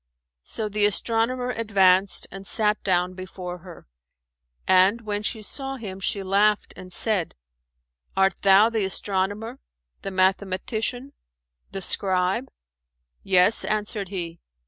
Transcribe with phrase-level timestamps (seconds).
[0.41, 3.85] So the astronomer advanced and sat down before her;
[4.67, 7.35] and, when she saw him, she laughed and said,
[8.17, 9.59] "Art thou the astronomer,
[10.01, 11.13] the mathematician,
[11.71, 12.49] the scribe?"
[13.21, 14.39] "Yes," answered he.